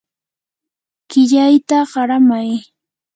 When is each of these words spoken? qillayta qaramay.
qillayta 1.09 1.79
qaramay. 1.91 2.49